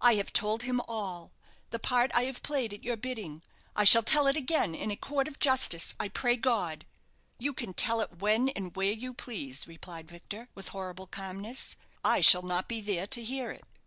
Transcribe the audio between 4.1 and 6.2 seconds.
it again in a court of justice, I